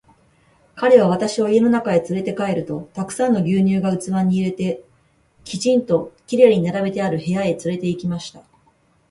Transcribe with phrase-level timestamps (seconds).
[0.75, 4.83] 彼は私を家の中へつれて帰ると、たくさんの牛乳が器に入れて、
[5.43, 8.41] きちんと綺麗に並べてある部屋へつれて行きました。